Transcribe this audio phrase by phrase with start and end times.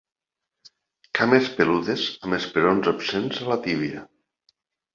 [1.19, 4.05] Cames peludes amb esperons absents a la tíbia.